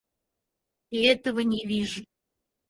[0.89, 2.03] Я этого не вижу.